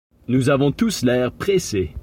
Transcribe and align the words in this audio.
Nous 0.27 0.49
avons 0.49 0.71
tous 0.71 1.03
l'air 1.03 1.31
pressé. 1.31 1.91